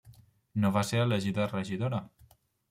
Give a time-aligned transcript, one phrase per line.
[0.63, 2.01] No va ser elegida regidora.